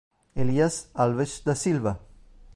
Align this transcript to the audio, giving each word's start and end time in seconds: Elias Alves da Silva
Elias 0.33 0.89
Alves 0.95 1.41
da 1.45 1.53
Silva 1.53 1.99